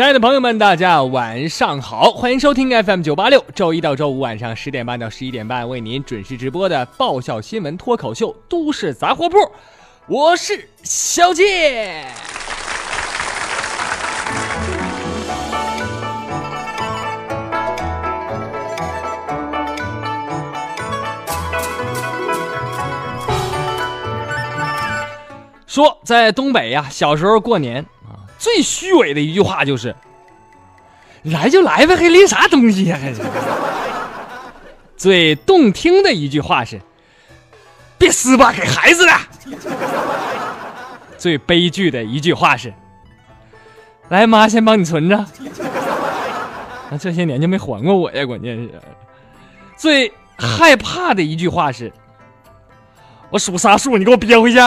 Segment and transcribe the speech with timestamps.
[0.00, 9.36] 亲爱的朋友们，大家晚上好，欢迎收听 FM 九八六，周一到周五晚上十点半到十一点半为您准时直播的爆笑新闻脱口秀《都市杂货铺》，
[10.06, 12.06] 我是小健。
[25.66, 27.84] 说在东北呀，小时候过年，
[28.40, 29.94] 最虚伪的一句话就是
[31.24, 33.12] “来就来呗，还拎啥东西呀？”还
[34.96, 36.80] 最动听的一句话是
[37.98, 39.12] “别撕吧，给孩子的”。
[41.18, 42.72] 最悲剧的一句话是
[44.08, 45.22] “来，妈先帮你存着”。
[46.90, 48.70] 那这些年就没还过我呀，关键是。
[49.76, 51.92] 最害怕的一句话是
[53.28, 54.58] “我数仨数，你给我憋回去”。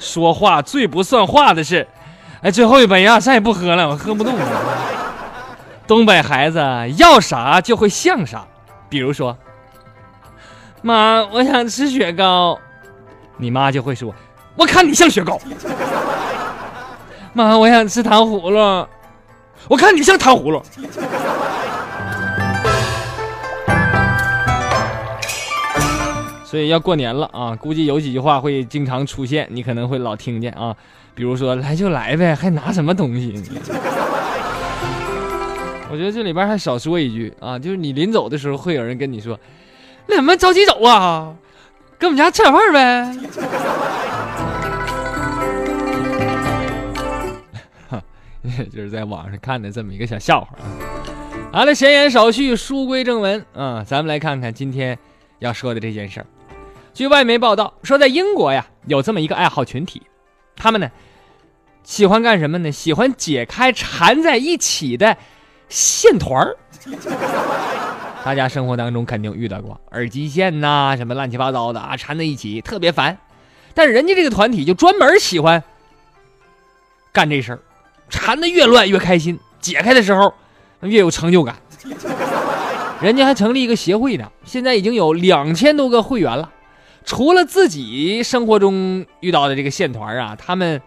[0.00, 1.86] 说话最不算话的是，
[2.42, 4.46] 哎，最后一杯呀，再也不喝了，我喝不动了。
[5.86, 6.58] 东北孩子
[6.96, 8.44] 要啥就会像啥，
[8.88, 9.36] 比如说，
[10.82, 12.58] 妈，我想吃雪糕，
[13.36, 14.14] 你妈就会说，
[14.56, 15.38] 我看你像雪糕。
[17.32, 18.88] 妈，我想吃糖葫芦，
[19.68, 20.62] 我看你像糖葫芦。
[26.50, 30.76] 所以要过年了啊，估计有几句话会经常出现，你可能会老听见啊，
[31.14, 33.32] 比如说来就来呗，还拿什么东西？
[35.88, 39.38] 我觉得这里边还少说一句啊，就是你临走的时候会有人跟你说，
[40.08, 41.32] 那什么着急走啊，
[41.96, 43.16] 跟我们家吃点饭呗。
[47.88, 48.02] 哈，
[48.74, 50.66] 就是在网上看的这么一个小笑话啊。
[51.52, 54.98] 好了，闲言少叙，书归正文啊，咱们来看看今天
[55.38, 56.26] 要说的这件事儿。
[56.92, 60.02] 据外媒报道说，在英国呀，有这么一个爱好群体，
[60.56, 60.90] 他们呢
[61.82, 62.70] 喜欢干什么呢？
[62.70, 65.16] 喜欢解开缠在一起的
[65.68, 66.56] 线团儿。
[68.22, 73.16] 大家生活当中肯定遇到过耳机线呐，什么乱七八糟的啊，缠在一起特别烦。
[73.72, 75.62] 但是人家这个团体就专门喜欢
[77.12, 77.60] 干这事儿，
[78.10, 80.34] 缠的越乱越开心，解开的时候
[80.80, 81.56] 越有成就感。
[83.00, 86.50] 人家还成立一个协会呢，现在已经有两千多个会员了。
[87.04, 90.80] 除了自己生活中遇到的这个线团啊，他们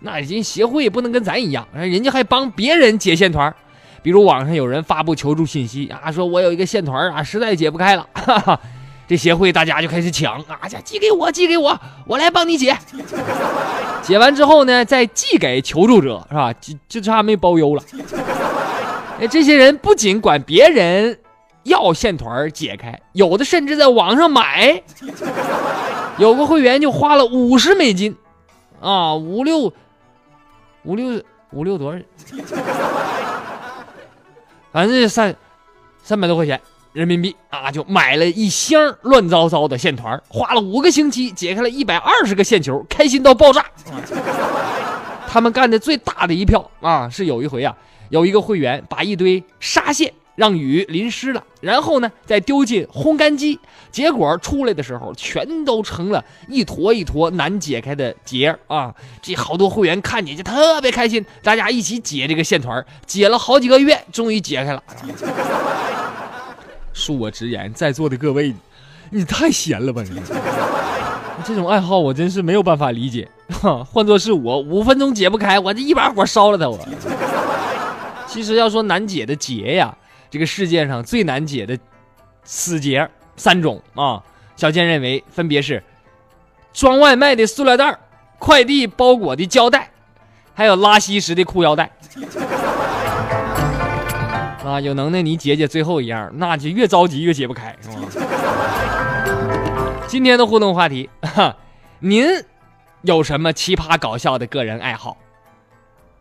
[0.00, 3.54] 那人协会不能跟咱一样，人家还帮别人解线团。
[4.02, 8.60] 比如网上有人发布求助信息啊，说我有一个线团啊，实在解不开了，哈哈，
[9.08, 12.76] 这协会大家就开始抢啊，寄给我，寄给我，我来帮你解。
[14.02, 16.52] 解完之后呢，再寄给求助者，是吧？
[16.60, 17.82] 就就差没包邮了。
[19.18, 21.18] 哎，这些人不仅管别人。
[21.64, 24.82] 要线团解开，有的甚至在网上买。
[26.18, 28.16] 有个会员就花了五十美金，
[28.80, 29.72] 啊，五六
[30.84, 31.20] 五六
[31.50, 31.98] 五六多少？
[34.70, 35.34] 反正三
[36.02, 36.60] 三百多块钱
[36.92, 43.64] 人民币啊，就买了一箱乱糟糟的线团，花了五个星期解开了一百二十个线球，开心到爆炸。
[45.26, 47.76] 他们干的最大的一票啊，是有一回啊，
[48.10, 50.12] 有一个会员把一堆纱线。
[50.36, 53.60] 让雨淋湿了，然后呢，再丢进烘干机，
[53.92, 58.92] 结果出来的时候，全都成了一坨一坨难解开的结啊！
[59.22, 64.82] 这好多会员看见就特别开心，大家一起解这个线团，解了好几个月，终于解开了。
[66.94, 68.52] 恕我直言，在座的各位，
[69.10, 70.02] 你太闲了吧？
[70.02, 70.20] 你
[71.44, 73.28] 这种爱好我真是没有办法理解。
[73.92, 76.68] 换做是我，五分钟解不开，我这一把火烧了他。
[76.68, 76.78] 我
[78.26, 79.96] 其实要说难解的结呀。
[80.34, 81.78] 这个世界上最难解的
[82.42, 84.20] 死结三种啊，
[84.56, 85.80] 小健认为分别是
[86.72, 87.96] 装外卖的塑料袋、
[88.40, 89.92] 快递包裹的胶带，
[90.52, 91.88] 还有拉稀时的裤腰带。
[94.66, 97.94] 啊，有能耐你解解最后一样，那就越着急越解不开，是吗？
[100.08, 101.56] 今天的互动话题，哈，
[102.00, 102.26] 您
[103.02, 105.16] 有什么奇葩搞笑的个人爱好？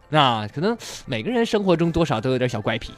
[0.10, 0.78] 那可能
[1.08, 2.94] 每个人生活中多少都有点小怪癖。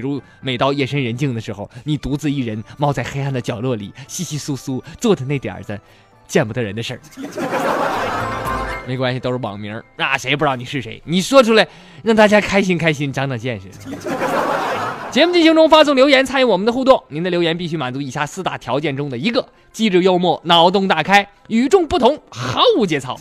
[0.00, 5.78] 比如，每到夜深人静的时候，你独自一人猫在黑暗的角落里，稀稀疏疏做的那点子，
[6.26, 7.00] 见不得人的事儿。
[8.88, 11.02] 没关系，都是网名，那谁不知道你是谁？
[11.04, 11.68] 你说出来，
[12.02, 13.68] 让大家开心开心，长长见识。
[15.12, 23.14] 节目进行中发送留言参与我们的互动，您的留言必须满足以下四大条件中的一个：机智幽默、脑洞大开、与众不同、毫无节操。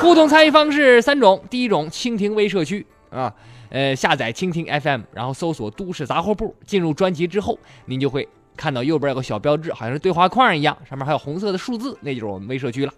[0.00, 3.34] 互动参与方式三种：第一种，蜻蜓微社区啊。
[3.70, 12.92] 呃，下载蜻蜓 FM，然后搜索“都市杂货铺”，进入专辑之后，您就会看到右边有个小标志，好像是对话框一样，上面还有红色的数字，那就是我们微社区了。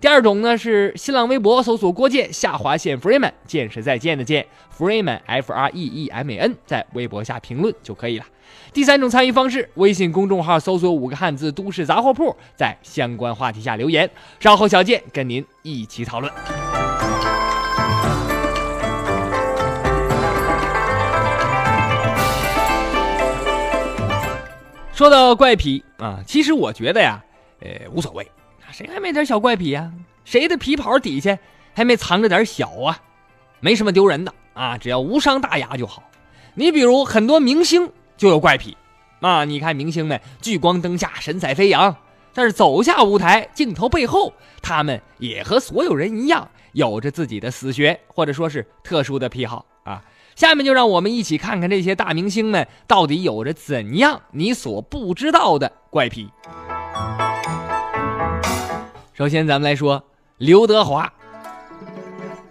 [0.00, 8.24] 第二种呢是新浪微博搜索“郭建下划线 Freeman”，建是再见的见，Freeman F R E E M A N，在微博下评论就可以了。
[8.72, 14.10] 第三种参与方式，微信公众号搜索五个汉字“都市杂货铺”，在相关话题下留言，
[14.40, 16.32] 稍后小建跟您一起讨论。
[25.00, 27.24] 说到怪癖啊，其实我觉得呀，
[27.60, 28.30] 呃，无所谓，
[28.70, 29.90] 谁还没点小怪癖呀？
[30.26, 31.38] 谁的皮袍底下
[31.72, 33.00] 还没藏着点小啊？
[33.60, 36.02] 没什么丢人的啊，只要无伤大雅就好。
[36.52, 38.76] 你比如很多明星就有怪癖
[39.20, 41.96] 啊，你看明星们聚光灯下神采飞扬，
[42.34, 44.30] 但是走下舞台镜头背后，
[44.60, 49.64] 他们也和所有人一样，有着自己的死穴，或者说是特殊的癖好。
[50.40, 56.30] 下面就让我们一起看看这些大明星们到底有着怎样你所不知道的怪癖。
[59.12, 60.02] 首先，咱们来说
[60.38, 61.12] 刘德华，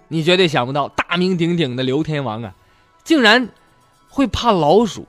[0.08, 2.54] 你绝对想不到，大名鼎鼎的刘天王啊，
[3.04, 3.50] 竟然
[4.08, 5.08] 会怕老鼠。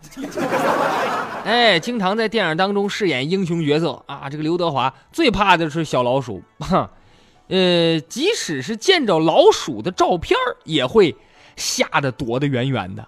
[1.45, 6.43] 哎，经常在电影当中饰演英雄角色啊，这个刘德华最怕的是小老鼠。
[7.49, 10.35] 呃，即使是见着老鼠的照片
[10.65, 11.15] 也会。
[11.61, 13.07] 吓得躲得远远的，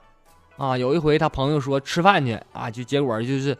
[0.59, 0.77] 啊！
[0.77, 3.57] 有一回他朋友说吃饭去啊，就结果就是，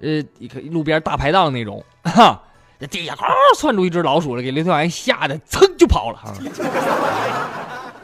[0.00, 2.42] 呃，一个路边大排档那种，哈，
[2.78, 6.18] 这地下嗷窜出一只老鼠来，给刘天王吓得噌就跑了。
[6.18, 6.32] 哈，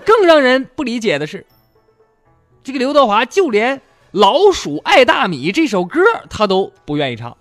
[0.05, 1.47] 更让人不理解的是，
[2.65, 3.77] 这个刘德华就连
[4.13, 6.01] 《老鼠爱大米》这首歌
[6.31, 7.37] 他都不愿意唱。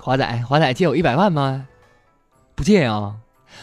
[0.00, 1.66] 华仔，华仔借我一百万吗？
[2.56, 3.14] 不借啊。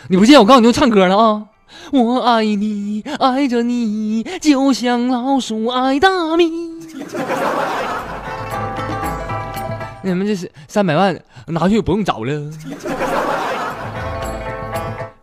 [0.08, 0.38] 你不信？
[0.38, 1.48] 我告诉你，就唱歌了啊！
[1.92, 6.52] 我爱你，爱着你，就像老鼠爱大米。
[10.04, 12.52] 你们这是三百万拿去不用找了。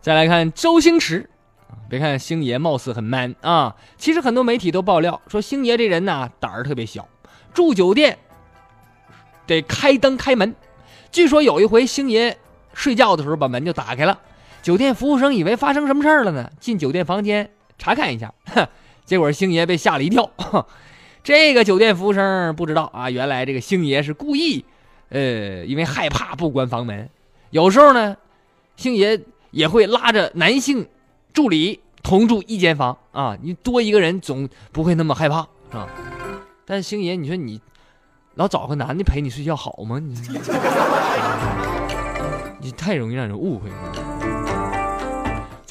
[0.01, 1.29] 再来看周星驰，
[1.89, 7.07] 别看星爷貌似很 man 啊，其实很多媒体都爆料说星爷这人呢胆儿特别小，
[7.53, 8.17] 住酒店
[9.47, 10.53] 得开灯开门。
[11.09, 12.37] 据说有一回星爷
[12.73, 14.19] 睡觉的时候把门就打开了。
[14.63, 18.33] 酒店服务生以为发生什么事儿了呢，进酒店房间查看一下，
[19.05, 20.31] 结果星爷被吓了一跳。
[21.21, 24.65] 这个酒店服务生不知道啊，原来这个星爷是故意，
[25.09, 27.09] 呃，因为害怕不关房门。
[27.49, 28.15] 有时候呢，
[28.77, 29.21] 星爷
[29.51, 30.87] 也会拉着男性
[31.33, 35.39] 助理同住一间房啊，你多一个人总不会那么害怕
[35.71, 35.87] 啊。
[36.65, 37.59] 但星爷，你说你
[38.35, 39.99] 老找个男的陪你睡觉好吗？
[39.99, 40.15] 你
[42.61, 43.75] 你太容易让人误会了。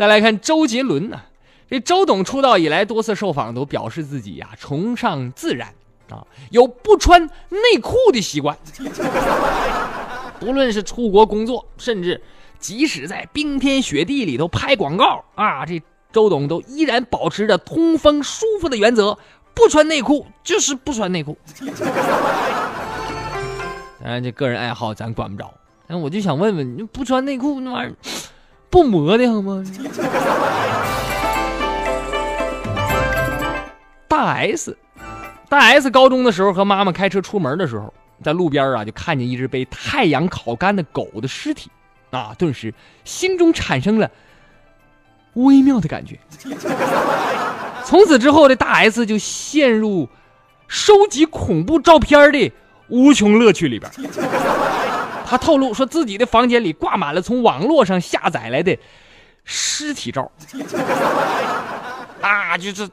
[0.02, 1.22] 再来看周杰伦呢，
[1.70, 5.72] 这周董出道以来多次受访都表示自己呀崇尚自然
[6.10, 8.58] 啊，有不穿内裤的习惯。
[10.40, 12.20] 不论是出国工作，甚至
[12.58, 19.16] 即使在冰天雪地里头拍广告啊，这周董都依然保持着通风舒服的原则，
[19.54, 21.38] 不穿内裤就是不穿内裤。
[24.00, 25.54] 当然，这个人爱好咱管不着，
[25.86, 27.94] 但我就想问问，你不穿内裤那玩意儿？
[28.72, 29.62] 不磨的好吗？
[34.08, 34.74] 大 S，
[35.50, 37.92] 大 S 高中的时候和妈妈开车出门的时候，
[38.24, 41.70] 在路边啊就看见一只被太阳烤干的狗的尸体，
[42.10, 42.72] 啊，顿时
[43.04, 44.10] 心中产生了
[45.34, 46.18] 微妙的感觉。
[47.84, 50.08] 从此之后，这大 S 就陷入
[50.66, 52.50] 收集恐怖照片的
[52.88, 53.92] 无穷乐趣里边。
[55.32, 58.76] 他透露说，自己的房间里挂满了从网络上下载来的
[59.44, 60.30] 尸体照，
[62.20, 62.86] 啊，就是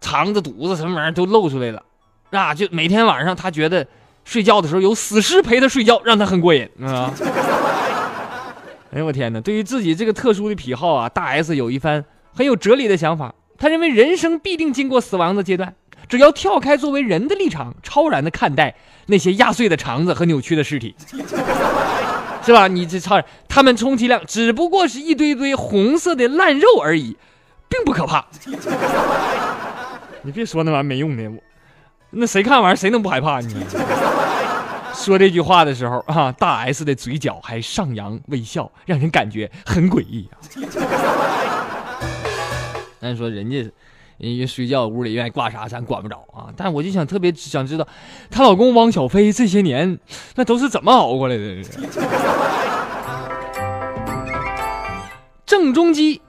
[0.00, 1.82] 肠子、肚子什么玩意儿都露出来了，
[2.30, 3.86] 啊，就每天晚上他觉得
[4.24, 7.12] 睡觉的时候有死尸陪他睡觉，让他很过瘾啊。
[8.90, 9.40] 哎呦我天哪！
[9.42, 13.34] 对于自己这个特殊的癖好啊，大 S 有一番很有哲理的想法。
[13.58, 15.74] 他认为人生必定经过死亡的阶段，
[16.08, 18.74] 只要跳开作为人的立场，超然的看待。
[19.10, 20.94] 那些压碎的肠子和扭曲的尸体，
[22.44, 22.68] 是吧？
[22.68, 27.16] 你这超，他们充其量只不过是一堆堆红色的烂肉而已，
[27.70, 28.26] 并不可怕。
[30.20, 31.38] 你别说那玩意没用的，我
[32.10, 33.48] 那谁看玩意儿谁能不害怕呢？
[34.92, 40.36] 说这句话的时候啊，大 S 的嘴角还上扬微笑，让人感觉很诡异啊。
[43.00, 43.72] 咱说人家。
[44.18, 46.52] 人家睡觉屋里愿意挂啥，咱管不着啊。
[46.56, 47.86] 但我就想特别想知道，
[48.30, 49.98] 她老公汪小菲这些年
[50.34, 51.62] 那都是怎么熬过来的？
[55.46, 56.20] 郑中基，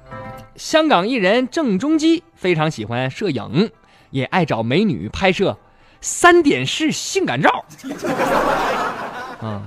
[0.55, 3.69] 香港艺人郑中基非常喜欢摄影，
[4.11, 5.57] 也爱找美女拍摄
[5.99, 7.65] 三点式性感照。
[9.41, 9.63] 啊，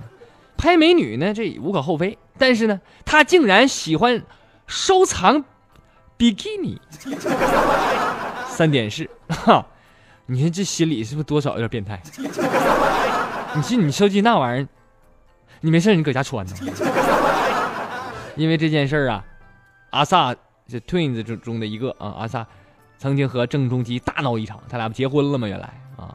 [0.56, 2.16] 拍美女呢，这无可厚非。
[2.38, 4.24] 但是呢，他竟然喜欢
[4.66, 5.44] 收藏
[6.22, 6.80] 比基尼。
[8.46, 9.66] 三点式，哈，
[10.26, 12.00] 你说这心里是不是多少有点变态？
[13.56, 14.68] 你信你收集那玩意儿，
[15.60, 16.54] 你没事你搁家穿呢？
[18.36, 19.24] 因为这件事儿啊，
[19.90, 20.32] 阿萨
[20.68, 22.46] 这 Twins 中中的一个啊，阿萨
[22.98, 25.48] 曾经和郑中基大闹一场，他俩不结婚了吗？
[25.48, 26.14] 原来啊，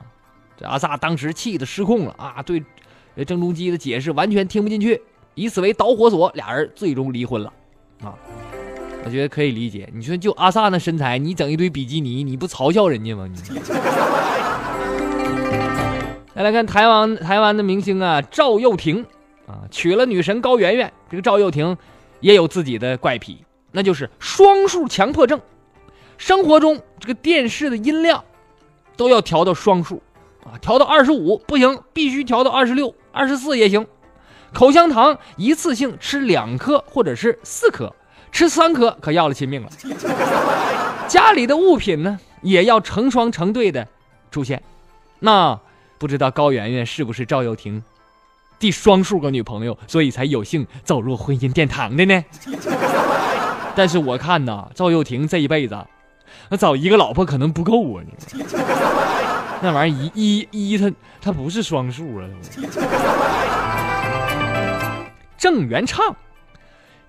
[0.56, 2.64] 这阿萨当时气得失控了啊，对
[3.26, 5.02] 郑中基的解释完全听不进去，
[5.36, 7.52] 以此为导火索，俩人最终离婚了。
[9.08, 9.88] 我觉得可以理解。
[9.94, 13.26] 你说就阿萨那身材，你整一堆比基尼，你不嘲笑人家吗？
[13.26, 13.38] 你。
[16.36, 19.06] 再来看台湾台湾的明星啊，赵又廷
[19.48, 20.92] 啊，娶了女神高圆圆。
[21.10, 21.78] 这个赵又廷
[22.20, 25.40] 也有自己的怪癖，那就是双数强迫症。
[26.18, 28.26] 生活中这个电视的音量
[28.98, 30.04] 都要调到双数
[30.44, 33.88] 啊，调到二十五不行，必须调到二十六、二十四也行。
[34.54, 37.94] 口香糖一次性吃两颗或者是四颗。
[38.32, 39.70] 吃三颗可要了亲命了。
[41.08, 43.88] 家里的物品呢，也要成双成对的
[44.30, 44.62] 出现。
[45.20, 45.60] 那
[45.98, 47.82] 不知道高圆圆是不是赵又廷
[48.60, 52.24] 第双数个女朋友，所以才有幸走入婚姻殿堂的呢？
[53.76, 55.78] 但是我看呐，赵又廷这一辈子，
[56.50, 58.04] 那找一个老婆可能不够啊！
[59.62, 60.92] 那玩意儿一一一，他
[61.22, 62.26] 他不是双数啊！
[65.38, 66.16] 郑元畅。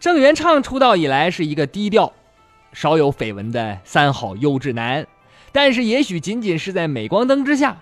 [0.01, 2.13] 郑元畅出道以来是一个低调、
[2.73, 5.05] 少有绯闻的三好优质男，
[5.51, 7.79] 但是也许仅仅是在镁光灯之下。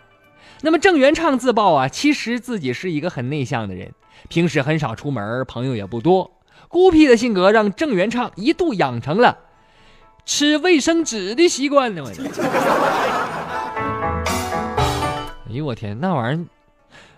[0.63, 3.93] 那么郑元畅自曝啊，其实自己是一个很内向的人，
[4.29, 6.31] 平时很少出门，朋友也不多。
[6.69, 9.37] 孤僻的性格让郑元畅一度养成了
[10.25, 12.03] 吃卫生纸的习惯呢。
[15.49, 16.39] 哎呦我天，那玩意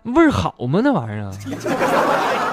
[0.04, 0.80] 儿味儿好吗？
[0.82, 1.30] 那玩意儿啊！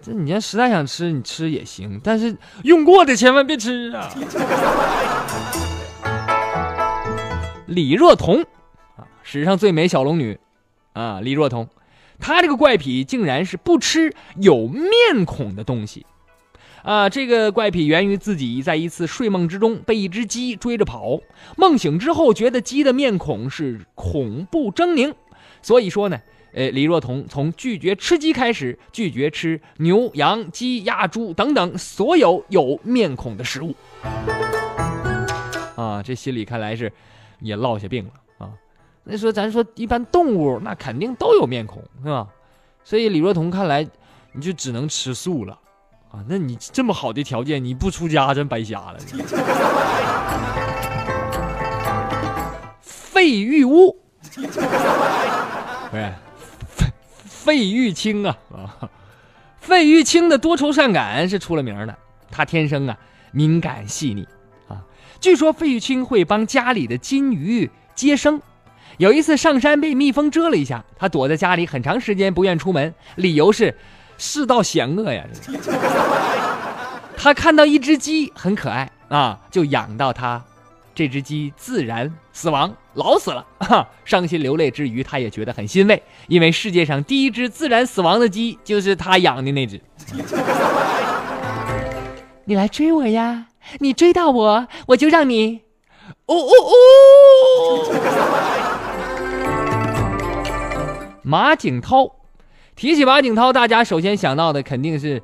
[0.00, 4.08] 这你要实在想吃，你吃也行，但是用过的千万别吃啊！
[7.66, 8.42] 李若彤
[8.96, 10.38] 啊，史上最美小龙女
[10.92, 11.68] 啊，李若彤，
[12.18, 16.04] 她这个怪癖竟然是不吃有面孔的东西
[16.82, 17.08] 啊！
[17.08, 21.20] 这个怪癖源于自己在一次睡梦之中被一只鸡追着跑，
[21.56, 25.14] 梦醒之后觉得鸡的面孔是恐怖狰狞，
[25.62, 26.20] 所以说呢。
[26.54, 33.74] 呃，李若彤从拒绝吃鸡开始，拒绝吃牛、羊、鸡、鸭、猪等等所有有面孔的食物。
[35.76, 36.92] 啊，这心里看来是
[37.40, 38.50] 也落下病了啊。
[39.04, 42.28] 那说咱说一般动物那肯定都有面孔，是吧？
[42.84, 43.86] 所以李若彤看来
[44.32, 45.58] 你就只能吃素了
[46.10, 46.22] 啊。
[46.28, 48.98] 那你这么好的条件，你不出家真白瞎了。
[52.82, 53.96] 费玉屋，
[55.90, 56.12] 不是。
[57.52, 58.88] 费玉清啊啊，
[59.60, 61.94] 费玉清的多愁善感是出了名的。
[62.30, 62.96] 他天生啊
[63.30, 64.26] 敏感细腻
[64.68, 64.80] 啊。
[65.20, 68.40] 据说费玉清会帮家里的金鱼接生。
[68.96, 73.76] 有一次上山被蜜蜂蛰了一下，他躲在家里很长时间不愿出门，理由是
[74.16, 75.22] 世道险恶呀。
[77.18, 80.42] 他看到一只鸡很可爱啊，就养到它。
[80.94, 89.80] 这只鸡自然死亡，老死了，哈，伤心流泪之余，他也觉得很欣慰，因为世界上第一只自然死亡的鸡就是他养的那只。
[92.44, 93.46] 你来追我呀！
[93.78, 95.60] 你追到我，我就让你，
[96.26, 96.72] 哦哦哦！
[101.22, 102.10] 马景涛，
[102.74, 105.22] 提起马景涛，大家首先想到的肯定是。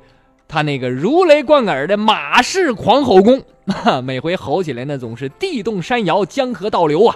[0.51, 3.43] 他那个如雷贯耳的马式狂吼功，
[4.03, 7.15] 每回吼起来那总是地动山摇、江河倒流啊！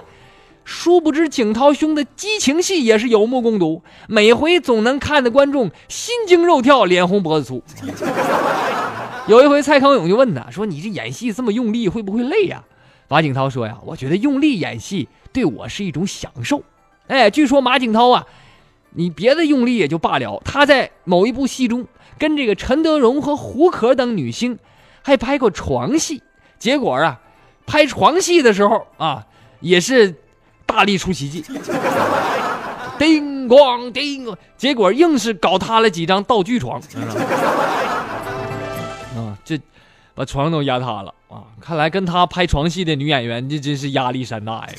[0.64, 7.62] 殊不知景涛兄的激情戏也是有目共睹，每回总能看得观众心惊肉跳、脸红脖子粗。
[9.26, 12.62] 有一回蔡康永就问他说：“你这演戏这么用力，会不会累呀？”
[13.08, 16.62] 马景涛说：“呀，我觉得用力演戏对我是一种享受。”
[17.08, 18.26] 哎，据说马景涛啊，
[18.92, 21.86] 你别的用力也就罢了，他在某一部戏中。
[22.16, 24.56] 跟这个陈德容和胡可等女星
[25.02, 26.22] 还拍过床戏，
[26.64, 27.20] 结果啊，
[27.66, 29.22] 拍床戏的时候啊，
[29.60, 30.14] 也是
[30.64, 31.44] 大力出奇迹，
[32.98, 36.80] 叮咣叮咣，结果硬是搞塌了几张道具床，
[39.14, 39.60] 啊，这
[40.14, 41.44] 把床都压塌了啊！
[41.60, 44.72] 看来跟他拍床戏的女演员，这真是压力山大呀。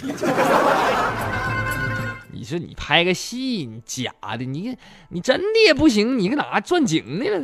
[2.31, 4.75] 你说你拍个戏，你假的，你
[5.09, 7.41] 你真的也不行，你搁哪钻井呢了？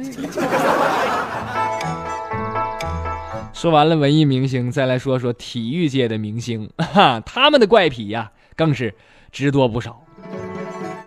[3.61, 8.91] 说完了文艺明星，再来说说体育界的明星， 哈，他们的怪癖呀，更是
[9.31, 10.03] 知多不少。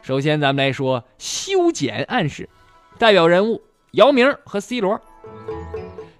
[0.03, 2.49] 首先，咱们来说修剪暗示，
[2.97, 3.61] 代表人物
[3.95, 5.01] 姚明和 C 罗。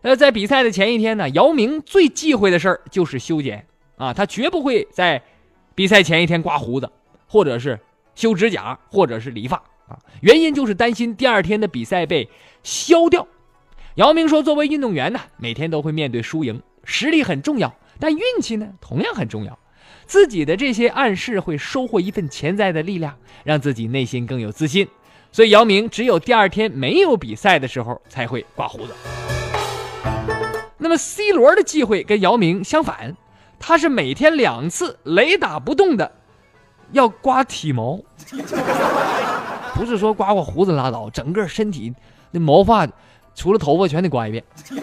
[0.03, 3.65] 呃，在比赛的前一天呢，姚明最忌讳的事儿就是修剪
[3.97, 5.23] 啊，他绝不会在
[5.77, 6.91] 比赛前一天刮胡子，
[7.29, 7.79] 或者是
[8.17, 9.97] 修指甲，或者是理发啊。
[10.21, 12.29] 原因就是担心第二天的比赛被
[12.65, 13.25] 消掉。
[13.97, 19.57] 姚明说：“作为运动员呢，每天都会面对输赢，实力很重要，但运气呢同样很重要。
[20.05, 24.89] 自己的这些暗示会收获一份潜在的力量，让自己内心更有自信。
[25.31, 28.93] 所以，姚明只有第二天没有比赛的时候才会刮胡子。”
[30.77, 33.17] 那么，C 罗的忌讳跟姚明相反，
[33.61, 36.11] 他是每天两次雷打不动的
[36.91, 38.01] 要刮体毛，
[39.75, 41.95] 不是说刮刮胡子拉倒，整个身体
[42.33, 42.89] 那毛发
[43.35, 44.43] 除了头发全得刮一遍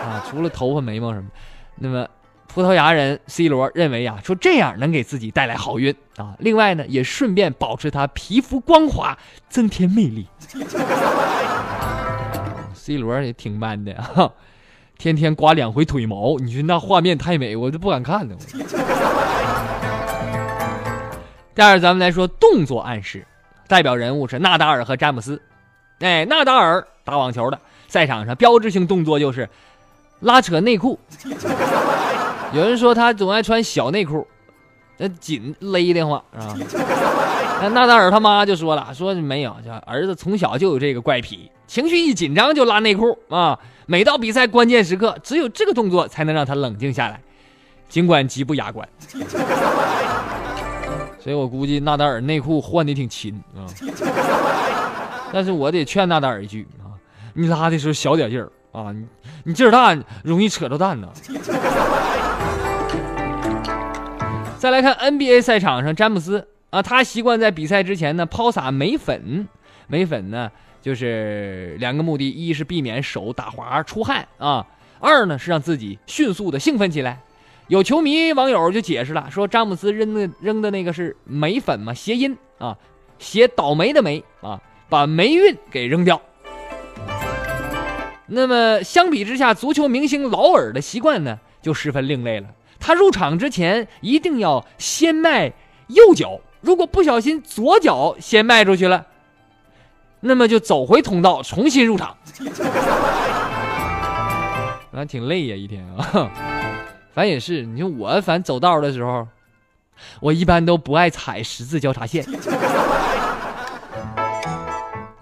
[0.00, 1.28] 啊，除了头发、眉毛什么。
[1.76, 2.08] 那么，
[2.46, 10.28] 葡萄牙人 C 罗认为啊，说这样能给自己带来好运啊，另外呢，也顺便保持他皮肤光滑，增添魅力。
[12.74, 14.30] C 罗也挺 man 的啊。
[14.96, 18.36] 天天刮两回腿毛，你说那画面太美，我都不敢看呢。
[21.52, 23.26] 第二，咱们来说动作暗示，
[23.66, 25.42] 代表人物是纳达尔和詹姆斯。
[25.98, 29.46] 哎，纳达尔打网球的，赛场上标志性动作就是
[30.20, 30.98] 拉扯内裤。
[32.52, 34.26] 有人说他总爱穿小内裤，
[34.96, 36.56] 那紧勒的慌啊。
[37.62, 39.54] 那纳达尔他妈就说了，说没有，
[39.86, 43.58] 儿子从小就有这个怪癖，情绪一紧张就拉内裤啊。
[43.86, 47.20] 每到比赛关键时刻，只有这个动作才能让他冷静下来，
[47.88, 48.88] 尽管极不雅观。
[51.20, 53.64] 所以我估计纳达尔内裤换的挺勤啊。
[55.32, 56.83] 但是我得劝纳达尔一句啊，
[57.34, 59.06] 你拉的时候小点劲儿啊，你
[59.44, 61.08] 你劲儿大容易扯着蛋呢。
[64.58, 69.46] 再来看 NBA 赛场上，詹姆斯啊，他习惯在比赛之前呢抛洒眉粉，
[69.86, 70.50] 眉粉呢。
[70.80, 74.66] 就是两个目的，一是避免手打滑出汗啊，
[75.00, 77.22] 二呢是让自己迅速的兴奋起来。
[77.68, 82.76] 有球迷网友就解释了，说詹姆斯扔的扔的那个是眉粉嘛，谐音啊，
[83.18, 86.20] 写倒霉的霉啊，把霉运给扔掉。
[88.26, 92.48] 那么相比之下，足球明星劳尔的习惯呢就十分另类了。
[92.80, 95.52] 他入场之前一定要先迈
[95.88, 99.06] 右脚，如果不小心左脚先迈出去了。
[100.20, 102.16] 那么就走回通道，重新入场，
[104.90, 106.30] 反正挺累呀，一天啊。
[107.12, 109.28] 反正也是，你说我反正走道的时候，
[110.20, 112.24] 我一般都不爱踩十字交叉线。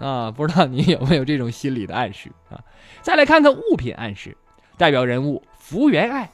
[0.03, 2.59] 啊，不知道你有没有这种心理的暗示啊？
[3.01, 4.35] 再来看看物品暗示，
[4.77, 6.29] 代表人物福原爱，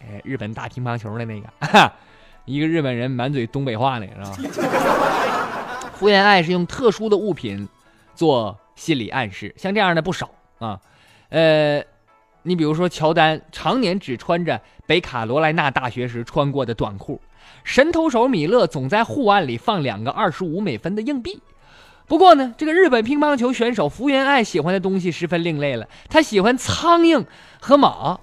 [0.00, 1.92] 哎，日本打乒乓球的那个，
[2.44, 5.90] 一个日本人满嘴东北话那个是吧？
[5.94, 7.68] 福原爱是用特殊的物品。
[8.16, 10.80] 做心理暗示，像这样的不少啊，
[11.30, 11.82] 呃，
[12.44, 17.20] 你比如说乔丹常年只穿着北卡罗来纳大学时穿过的短裤，
[17.64, 21.42] 神投手米勒总在护腕里放两个二十五美分的硬币。
[22.06, 27.24] 不过呢，这个日本乒乓球选手福原爱喜欢的东西十分另类了，他喜欢苍蝇
[27.60, 28.18] 和马。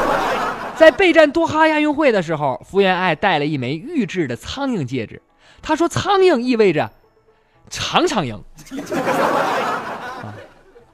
[0.76, 5.20] 在备战多哈亚运会的时候，福原爱戴了一枚玉制的苍蝇戒指，
[5.60, 6.90] 他说苍蝇意味着。
[7.72, 8.42] 常常赢，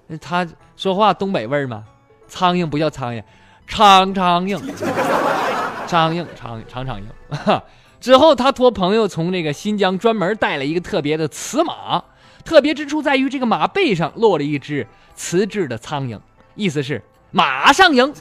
[0.09, 1.85] 那他说话东北味儿吗？
[2.29, 3.23] 苍蝇不叫苍蝇，
[3.67, 4.61] 苍苍蝇，
[5.87, 7.09] 苍蝇苍常常赢。
[8.07, 12.05] 之后他托朋友从这个新疆专门带了一个特别的瓷马，
[12.45, 16.17] 特别之处在于这个马背上落了一只瓷质的苍蝇，
[16.55, 18.15] 意思是马上赢。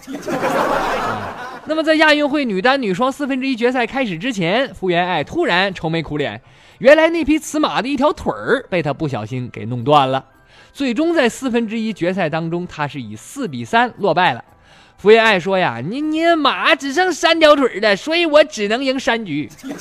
[1.70, 6.42] 那么在亚运会女单、女双四分之一决赛开始之前，傅园爱突然愁眉苦脸。
[6.80, 10.26] 原来那匹雌马的一条腿儿被他不小心给弄断了，
[10.74, 14.44] 最终在四分之一决赛当中，他是以四比三落败了。
[15.06, 19.48] 福原爱说呀：“你你马只剩三条腿的，所以我只能赢三局。”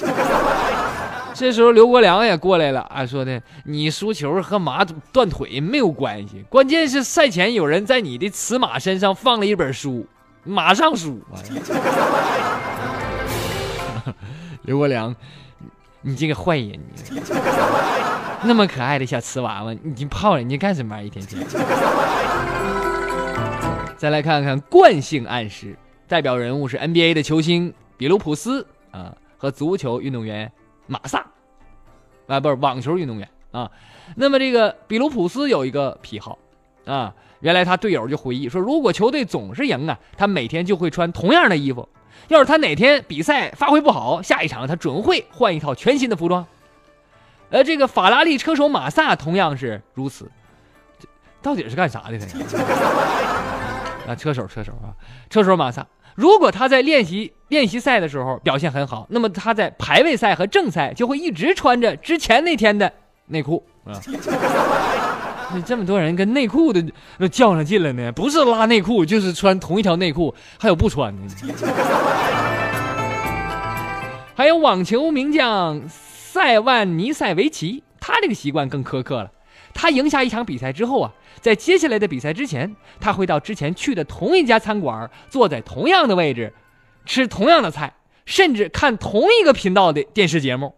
[1.32, 10.06] 这时候刘国梁也过来了啊，说的你输球和马断腿没有关系，关键是赛前有人在你的雌马身上放了一本书，
[10.44, 11.18] 马上输。
[14.64, 15.16] 刘国梁。
[16.02, 17.22] 你这个坏人，你
[18.42, 21.02] 那么可爱的小瓷娃娃，你泡人家干什么？
[21.02, 21.42] 一天天。
[23.96, 25.76] 再来看看惯性暗示，
[26.06, 30.50] 代表人物是 NBA 的球星比卢普斯啊，和足球运动员
[30.86, 31.24] 马萨
[32.26, 33.70] 啊，不是网球运动员啊。
[34.14, 36.38] 那么这个比卢普斯有一个癖好
[36.84, 41.88] 啊，原来他队友就回忆说，如果球队总是赢啊，他每天就会穿同样的衣服。
[42.28, 46.44] 要是他哪天比赛发挥不好，下一场他准会换一套全新的服装。
[47.50, 50.30] 而这个法拉利车手马萨同样是如此。
[51.42, 53.43] 到底是干啥的他？
[54.06, 54.94] 啊，车手，车手啊，
[55.30, 55.86] 车手马萨。
[56.14, 62.92] 如果他在练习练习赛的时候表现很好，那么他在排位赛和正赛就会一直穿着之前那天的
[63.26, 63.98] 内裤啊。
[65.52, 66.84] 那 这么多人跟内裤的
[67.18, 71.22] 那较上劲了呢，不是拉内裤就是穿同一条内裤，还有不穿的。
[74.36, 79.30] 还有网球名将塞万尼塞维奇，他这个习惯更苛刻了。
[79.74, 86.52] 他赢下一场比赛之后啊，在接下来的比赛之前，他会到之前去的同一家餐馆，坐在同样的位置，
[87.04, 87.92] 吃同样的菜，
[88.24, 90.74] 甚至看同一个频道的电视节目。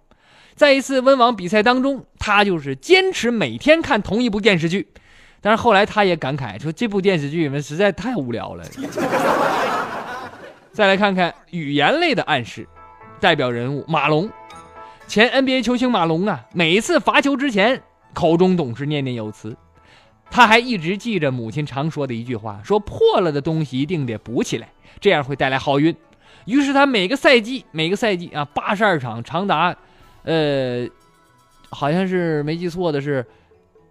[0.54, 4.88] 在一次温网比赛当中，他就是坚持每天看同一部电视剧。
[5.42, 8.64] 但是后来他也感慨说，这部电视剧们实在太无聊了。
[10.72, 12.66] 再来看看语言类的暗示，
[13.20, 14.30] 代表人物马龙，
[15.06, 17.82] 前 NBA 球星马龙啊，每一次罚球之前。
[18.16, 19.54] 口中总是念念有词，
[20.30, 25.94] 他还一直记着母亲常说的一句话：说破了的东西一定得补起来，这样会带来好运。
[26.46, 29.76] 于是他每个赛季，每个赛季啊，八十二场，长达，
[30.22, 30.88] 呃，
[31.68, 33.26] 好像是没记错的是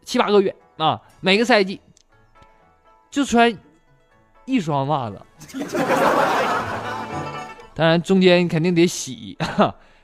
[0.04, 1.80] 七八个月啊，每个赛季
[3.12, 3.56] 就穿
[4.46, 5.22] 一双袜子，
[7.76, 9.38] 当然中间肯定得洗。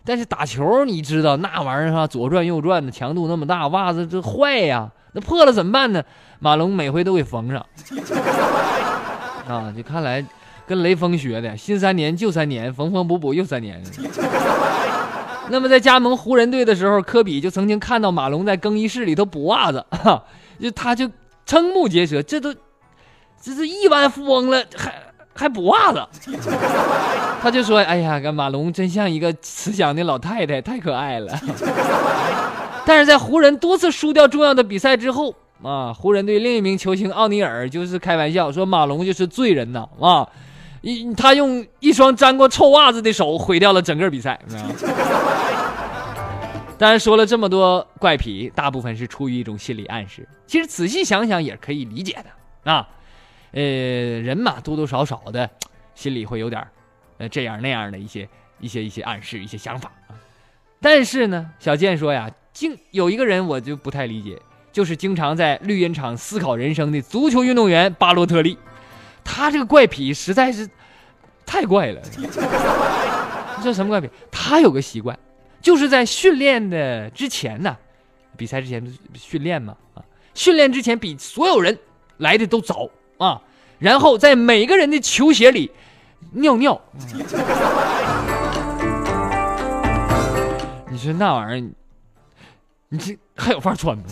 [0.03, 6.03] 但是打球，你知道那玩意儿哈，左转右转的强度那么大，袜子这坏呀，那破了怎么办呢？
[6.39, 7.63] 马龙每回都给缝上。
[9.47, 10.25] 啊，就看来
[10.65, 13.81] 跟雷锋学的，新三年旧三年，缝缝补补又三年。
[15.49, 20.23] 那么在加盟湖人队的时候，科比就曾经看到马龙在更衣室里头补袜子，哈，
[20.59, 21.09] 就他就
[21.45, 22.53] 瞠目结舌，这都
[23.39, 25.10] 这是亿万富翁了，还。
[25.33, 26.05] 还补袜子，
[27.41, 31.33] 他就说：“哎呀，马龙真像一个慈祥的老太太，太可爱了。
[32.85, 40.27] ”但是在湖人多次输掉重要的比赛之后啊，湖人队另一名球星奥尼尔就是开玩笑说：“马龙就是罪人呐啊！
[40.81, 44.39] 一他用一双沾过臭袜子的手毁掉了整个比赛。”
[46.77, 52.17] 当然说了这么多怪癖，大部分是出于一种心理暗示，其实仔细想想也可以理解
[52.63, 52.87] 的啊。
[53.51, 53.61] 呃，
[54.21, 55.49] 人嘛，多多少少的，
[55.93, 56.65] 心里会有点
[57.17, 58.27] 呃，这样那样的一些
[58.59, 60.15] 一些一些暗示，一些想法啊。
[60.79, 68.57] 但是呢，小健说呀，经有一个人我就不太理解，就是经常在绿茵场思考人生的足球运动员巴洛特利，
[69.23, 70.67] 他这个怪癖实在是
[71.45, 72.01] 太怪了。
[73.61, 74.09] 这什么怪癖？
[74.31, 75.19] 他有个习惯，
[75.61, 77.77] 就是在训练的之前呢，
[78.35, 78.81] 比赛之前
[79.13, 80.01] 训练嘛啊，
[80.33, 81.77] 训练之前比所有人
[82.17, 82.89] 来的都早。
[83.21, 83.39] 啊，
[83.77, 85.69] 然后在每个人的球鞋里
[86.31, 86.81] 尿尿。
[90.89, 91.69] 你说那玩意儿，
[92.89, 94.03] 你这还有法穿吗？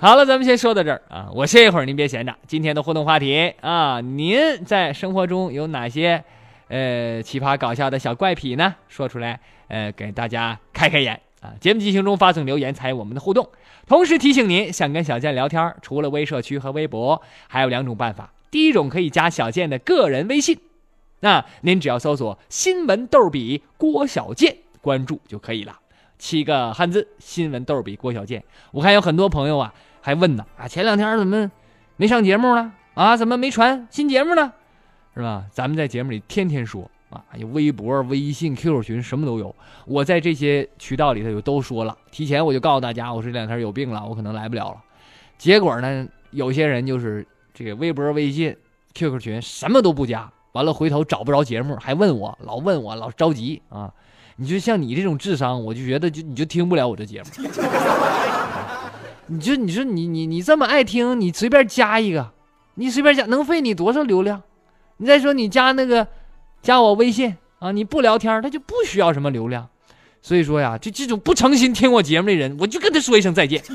[0.00, 1.28] 好了，咱们先说到这儿啊。
[1.32, 2.34] 我歇一会儿，您别闲着。
[2.48, 6.24] 今天的互动话题啊，您在生活中有哪些
[6.66, 8.74] 呃奇葩搞笑的小怪癖呢？
[8.88, 11.20] 说出来，呃，给大家开开眼。
[11.44, 13.46] 啊，节目进行中发送留言参与我们的互动，
[13.86, 18.32] 同时提醒您，想跟小健聊天，除了微社区和微博，还有两种办法。
[18.50, 20.58] 第一种可以加小健的个人微信，
[21.20, 25.78] 那您只要搜索“新闻逗比郭小健”关注就可以了，
[26.18, 28.42] 七个汉字“新闻逗比郭小健”。
[28.72, 31.50] 我看有很多朋友啊还问呢，啊，前两天怎么
[31.96, 32.72] 没上节目了？
[32.94, 34.50] 啊，怎么没传新节目呢？
[35.14, 35.44] 是吧？
[35.52, 36.90] 咱们在节目里天天说。
[37.14, 39.54] 啊，有微博、微信、QQ 群，什么都有。
[39.86, 44.76] 我在这些渠道里头有都说了，提前我就告诉大家，我这两天有病了，我可能来不了了。
[45.38, 48.56] 结果呢，有些人就是这个微博、微信、
[48.94, 53.92] QQ 群什么都不加，完了回头找不着节目，还问我，老问我，老着急啊。
[54.36, 57.28] 你就像你这种智商，我就觉得就你就听不了我这节目。
[59.28, 62.32] 你就你说你你你这么爱听，你随便加一个，
[62.74, 64.42] 你随便加能费你多少流量？
[64.96, 66.06] 你再说你加那个。
[66.64, 67.70] 加我微信啊！
[67.70, 69.68] 你不聊天，他就不需要什么流量。
[70.22, 73.62] 所以说呀，就这种不诚心听我节目的人，我就跟他说一声再见。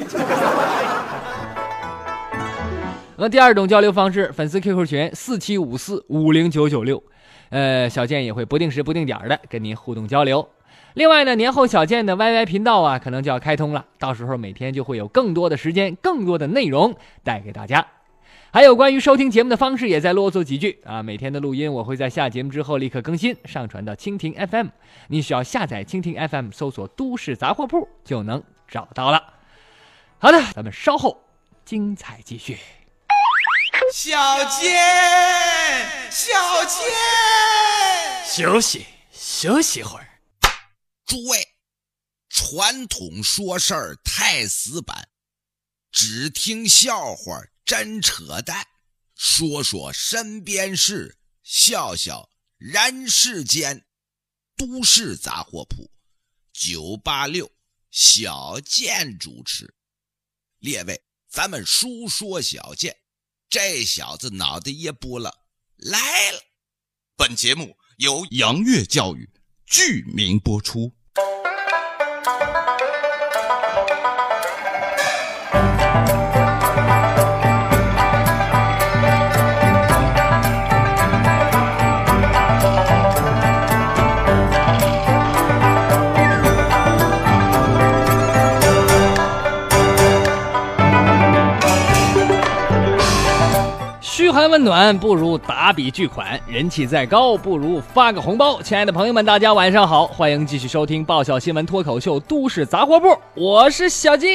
[3.16, 7.04] 那第二种交流方式，粉丝 QQ 群四七五四五零九九六，
[7.50, 10.50] 呃，小健也会不定时不定点的跟您互动交流。
[10.96, 17.86] 另外呢，年后小健的 YY 频道啊，可能就要开通了，到时候每天就会有更多的时间、更多的内容带给大家。
[18.52, 21.04] 还有关于收听节目的方式，也在啰嗦几句啊！
[21.04, 24.70] 每天的录音我会在下节目之后立刻更新，上传到蜻蜓 FM。
[25.08, 29.34] 你需要下载蜻蜓 FM，搜索“都市杂货铺”就能找到了。
[30.18, 31.24] 好的，咱们稍后
[31.64, 32.58] 精彩继续。
[33.94, 34.76] 小健，
[36.10, 36.88] 小健，
[38.26, 40.08] 休息休息会儿。
[41.06, 41.38] 诸位，
[42.30, 45.08] 传统说事儿太死板。
[45.92, 48.66] 只听笑话真扯淡，
[49.16, 52.28] 说说身边事，笑笑
[52.58, 53.86] 人世间。
[54.58, 55.92] 都市杂货铺，
[56.52, 57.52] 九八六
[57.92, 59.72] 小健主持。
[60.58, 62.98] 列位，咱们书说小健，
[63.48, 65.32] 这小子脑袋一拨了，
[65.76, 66.42] 来了。
[67.16, 69.30] 本节目由杨岳教育
[69.68, 70.92] 剧名播出。
[94.60, 98.62] 嘘寒问暖不如打笔巨款，人气再高不如发个红包。
[98.62, 104.28] 亲爱的朋友们，大家晚上好，欢迎继续收听爆笑新闻脱口秀《都市杂货铺》，我是小季。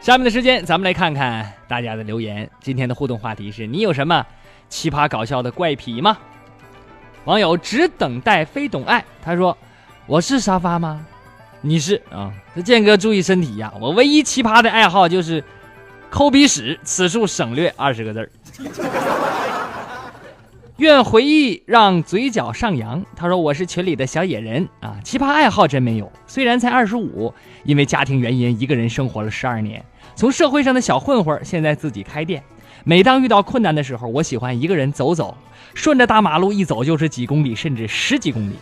[0.00, 2.48] 下面的时间，咱们来看看大家的留言。
[2.60, 4.24] 今天的互动话题是你有什么
[4.68, 6.16] 奇葩搞笑的怪癖吗？
[7.24, 9.56] 网友只等待非懂爱，他说
[10.06, 11.04] ：“我是沙发吗？
[11.62, 12.30] 你是啊。
[12.54, 13.72] 这健哥注意身体呀！
[13.80, 15.42] 我唯一奇葩的爱好就是
[16.10, 18.30] 抠鼻屎，此处省略二十个字儿。
[20.78, 23.04] 愿回忆让嘴角上扬。
[23.14, 26.10] 他说我是群里的小野人啊，奇葩爱好真没有。
[26.26, 29.84] 虽然才二十五，因为家庭原因一个人生活了十二年。
[30.16, 32.42] 从社会上的小混混，现在自己开店。
[32.84, 35.36] 每当遇到困难的时候，我喜欢一个人走走，
[35.72, 38.54] 顺着大马路一走就是几公里，甚至十几公里。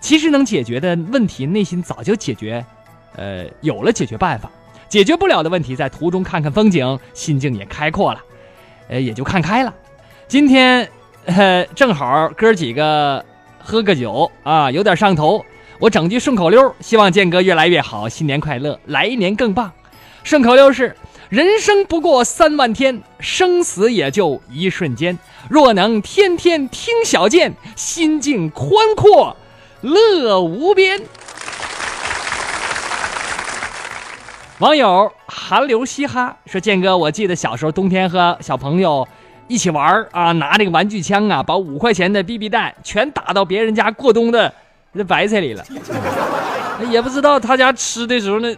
[0.00, 2.64] 其实能解决的问题，内心早就解决，
[3.16, 4.50] 呃，有了解决办法。
[4.88, 8.20] 解决不了的问题，在途中看看风景，心境也开阔了，
[8.88, 9.74] 呃，也就看开了。
[10.28, 10.88] 今天，
[11.24, 13.24] 呃，正好哥几个
[13.58, 15.44] 喝个酒啊，有点上头。
[15.78, 19.70] 我整句顺口溜，希望健哥越来越好，新年快乐，来年更棒。
[20.22, 20.96] 顺口溜是：
[21.28, 25.18] 人生不过三万天，生死也就一瞬间。
[25.50, 29.36] 若能天天听小健，心境宽阔，
[29.86, 31.00] 乐无边。
[34.58, 39.06] 网友寒流嘻哈说：“建哥，我记得小时候冬天和小朋友
[39.46, 44.52] 一起玩啊，拿这个玩具枪啊，把五块钱的 BB 弹全打到别人家过冬的
[44.92, 45.64] 那白菜里了，
[46.90, 48.54] 也不知道他家吃的时候那。”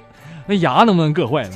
[0.50, 1.50] 那牙能不能硌坏了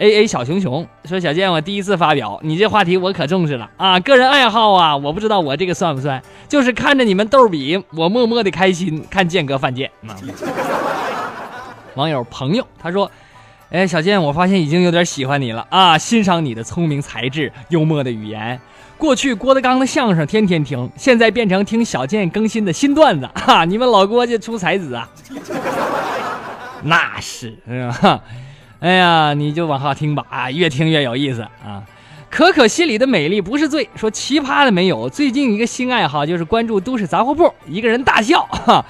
[0.00, 4.00] ？A A 小熊熊说：“小健，我第一次发表你这话题，我可重视了啊！
[4.00, 9.04] 个人爱好啊，我不知道我这个算不算，就是看着你们逗比，我默默的开心。
[9.10, 9.90] 看健哥犯贱。”
[11.96, 13.10] 网友朋友他说
[13.68, 18.58] ：“哎，小健，我发现已经有点喜欢你了啊，欣赏你的聪明才智、幽默的语言。
[18.96, 23.66] 过去郭德纲的相声天天听，现在变成听小健更新的新段子哈！
[23.66, 25.06] 你们老郭家出才子啊！”
[26.82, 28.22] 那是是吧？
[28.80, 31.82] 哎呀，你就往下听吧啊，越听越有意思啊！
[32.30, 35.08] 可可西里的美丽不是罪，说奇葩的没有。
[35.10, 38.82] 最近一个新爱好就是关注都市杂货铺，一个人大笑，哈，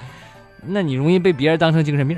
[0.66, 2.16] 那你容易被别人当成精神病。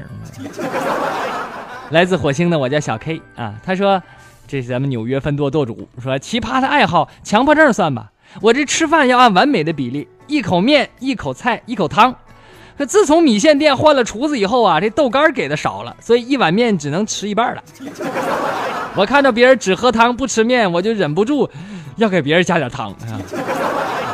[1.91, 4.03] 来自火星的我叫小 K 啊，他说
[4.47, 8.11] 这是咱们纽约分舵舵主，说奇葩的爱好，强迫症算吧。
[8.41, 12.15] 我这吃饭要按完美的比例，一口面，一口菜，一口汤。
[12.87, 17.63] 自从米线店换了厨子以后啊，这豆干给的少了，所以一碗面只能吃一半了。
[18.95, 21.49] 我看到别人只喝汤不吃面，我就忍不住
[21.97, 23.19] 要给别人加点汤啊。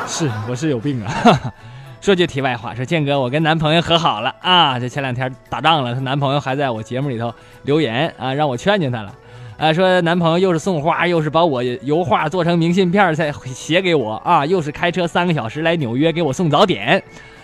[0.06, 1.52] 是，我是有病啊。
[2.00, 4.78] 说句题外话，说建哥，我跟男朋友和好了啊。
[4.78, 9.12] 这前两天打仗了，她男朋友还在我节目里头留言啊，让我劝劝她了。
[9.58, 17.02] 啊，说男朋友又是送花，又是把我油画做成明信片再写给我啊，又是开车三个小时来纽约给我送早点。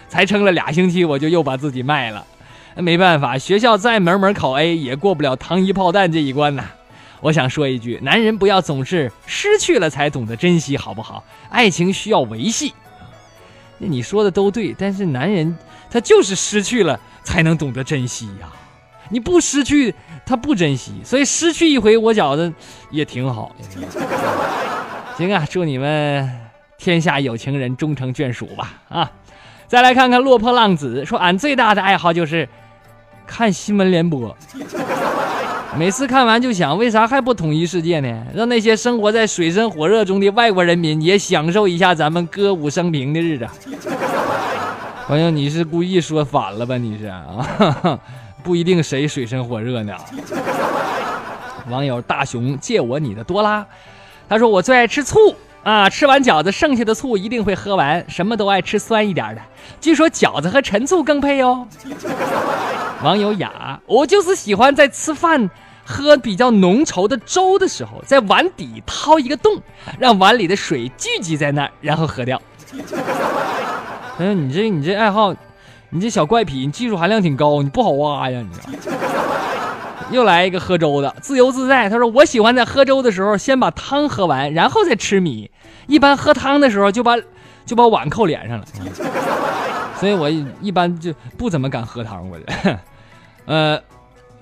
[0.09, 2.25] 才撑了俩星期，我就又把自己卖了。
[2.77, 6.65] 没办法，学校再门门考 A 也过不了糖衣炮弹这一关呐。
[7.21, 11.23] 我想说一句，男人不要总是失去了才懂得珍惜，好不好？
[11.51, 12.75] 爱情需要维系。
[13.79, 15.57] 那你说的都对，但是男人
[15.89, 18.49] 他就是失去了才能懂得珍惜呀。
[19.09, 19.95] 你不失去，
[20.27, 22.53] 他不珍惜，所以失去一回，我觉得
[22.91, 23.55] 也挺好。
[25.17, 26.29] 行啊，祝你们
[26.77, 28.75] 天下有情人终成眷属吧！
[28.89, 29.11] 啊。
[29.75, 32.49] 再来看看落魄浪子说：“俺最大的爱好就是
[33.27, 34.33] 看新闻联播，
[35.77, 38.25] 每次看完就想，为啥还不统一世界呢？
[38.33, 43.49] 让那些生活在水深火热中的外国人民也享受一下咱们歌舞升平的日子。
[45.09, 46.79] ”朋友，你是故意说反了吧？
[46.79, 47.99] 你是啊？
[48.45, 49.93] 不一定谁水深火热呢。
[51.69, 53.67] 网友大熊借我你的多拉，
[54.29, 55.35] 他说我最爱吃醋
[55.65, 59.41] 啊，吃完饺子剩下的醋一定会喝完，什么都爱吃酸一点的。
[59.81, 61.67] 据说饺子和陈醋更配哦。
[63.03, 65.49] 网友雅，我就是喜欢在吃饭
[65.83, 69.59] 喝比较浓稠的粥的时候，在碗底掏一个洞，
[69.99, 72.41] 让碗里的水聚集在那儿，然后喝掉。
[74.19, 75.35] 哎，你这你这爱好，
[75.89, 78.67] 你这小怪癖，你技术含量挺高，你不好挖呀，你知道。
[80.11, 81.89] 又来一个喝粥的，自由自在。
[81.89, 85.51] 他说：“我喜欢在喝粥的时候先把汤喝完，然后再吃米。
[85.87, 87.17] 一般喝汤的时候就把
[87.67, 88.65] 就把碗扣脸上了，
[89.99, 90.29] 所以我
[90.61, 92.29] 一般就不怎么敢喝汤。
[92.29, 92.79] 我这，
[93.47, 93.81] 呃，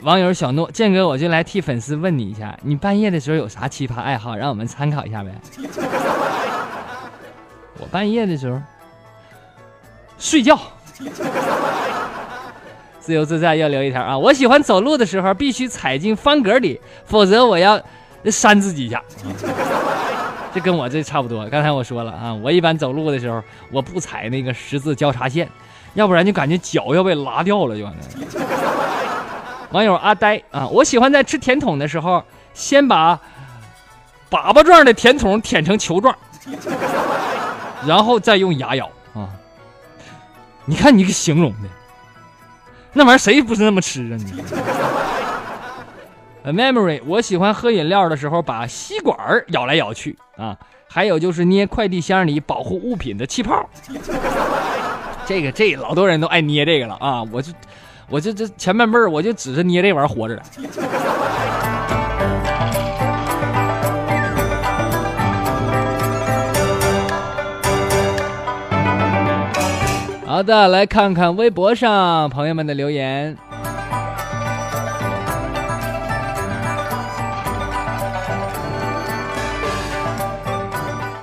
[0.03, 5.31] 网友小诺建哥，我就来替粉丝问你一下，你半夜的时候有啥奇葩爱好，让我们参考一下呗？
[7.79, 8.61] 我半夜的时候
[10.19, 10.59] 睡觉。”
[13.03, 14.17] 自由自在要留一条啊！
[14.17, 17.83] 我喜欢走路的时候必须踩进方格里，否则我要
[18.27, 19.03] 扇自己一下。
[20.55, 21.45] 这跟我这差不多。
[21.49, 25.49] 刚才我说了啊，我一般走路的时候我不踩那个十字交叉线，
[25.95, 27.99] 要不然就感觉脚要被拉掉了就完了。
[29.73, 32.23] 网友阿呆啊，我喜欢在吃甜筒的时候
[32.55, 33.19] 先把
[34.31, 36.15] 粑粑状的甜筒舔成球状，
[37.85, 39.29] 然后再用牙咬啊。
[40.67, 41.69] 你看你个形容的。
[42.93, 44.17] 那玩意儿谁不是那么吃啊？
[44.19, 44.25] 你
[46.45, 49.17] ？A memory，我喜欢喝饮料的时候把吸管
[49.49, 50.57] 咬来咬去啊，
[50.89, 53.69] 还有就是捏快递箱里保护物品的气泡。
[55.25, 57.23] 这个这老多人都爱捏这个了啊！
[57.31, 57.53] 我就
[58.09, 60.43] 我就这前半辈儿我就指着捏这玩意儿活着的。
[70.33, 73.37] 好的，来看看微博上朋友们的留言。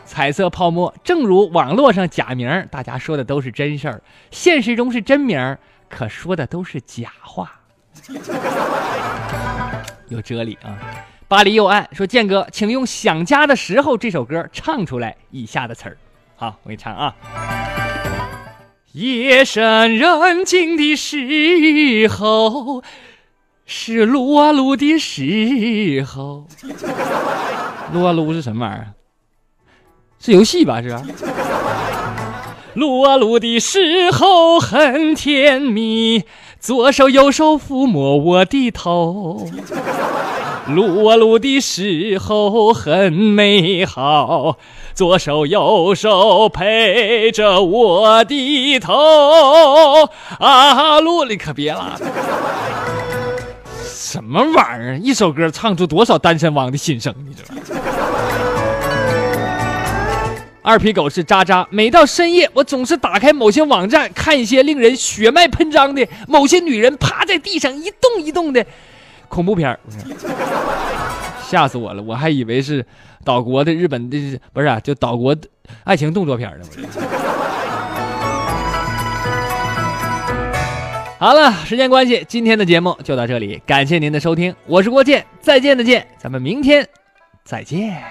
[0.05, 5.57] 彩色泡沫，正如网络上假名，大家说的都是真事儿，现实中是真名，
[5.89, 7.61] 可说的都是假话。
[10.09, 10.77] 有哲理啊！
[11.27, 15.97] 巴黎右岸说：“建哥，请用《想家的时候》这首歌唱出来以下的词儿。”
[16.37, 17.15] 好，我给你唱啊。
[18.93, 22.81] 夜深人静的时候，
[23.65, 26.47] 是撸啊撸的时候。
[27.93, 28.93] 撸啊撸是什么玩意儿？
[30.19, 30.81] 是游戏吧？
[30.81, 30.89] 是。
[32.73, 36.23] 撸啊撸的时候很甜蜜，
[36.59, 39.47] 左手右手抚摸我的头。
[40.67, 44.57] 撸啊撸的时候很美好。
[44.99, 48.93] 左手右手陪着我的头，
[50.39, 51.95] 啊路，你可别拉！
[53.81, 54.99] 什么玩意儿？
[55.01, 57.55] 一首歌唱出多少单身汪的心声，你知道？
[60.61, 68.65] 二皮狗是渣渣，每到深夜，我总是打开某些网站，看一些令人血脉喷张的某些女人趴在地上一动一动的
[69.29, 69.79] 恐怖片
[71.49, 72.03] 吓死我了！
[72.03, 72.85] 我还以为是。
[73.25, 75.35] 岛国的日本的不是啊就岛国
[75.83, 76.65] 爱情动作片呢？
[81.19, 86.87] 好了，时间关系，今天的节目就到这里，感谢您的收听，我是郭健，再见的见，咱们明天
[87.43, 88.01] 再见。